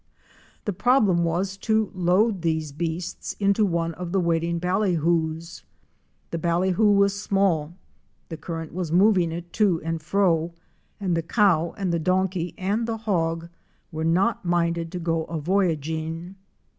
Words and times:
The 0.65 0.73
problem 0.73 1.23
was 1.23 1.57
to 1.57 1.91
load 1.93 2.41
these 2.41 2.71
beasts 2.71 3.33
into 3.39 3.63
one 3.63 3.93
of 3.93 4.11
the 4.11 4.19
waiting 4.19 4.57
ballyhoos. 4.59 5.61
The 6.31 6.39
ballyhoo 6.39 6.91
was 6.91 7.21
small, 7.21 7.75
the 8.29 8.35
current 8.35 8.73
was 8.73 8.91
moving 8.91 9.31
it 9.31 9.53
to 9.61 9.79
and 9.83 10.01
fro, 10.01 10.55
and 10.99 11.15
the 11.15 11.21
cow 11.21 11.75
and 11.77 11.93
the 11.93 11.99
donkey 11.99 12.55
and 12.57 12.87
the 12.87 12.97
hog 12.97 13.47
were 13.91 14.03
not 14.03 14.43
minded 14.43 14.91
to 14.93 14.99
go 14.99 15.25
a 15.25 15.37
voyaging. 15.39 16.33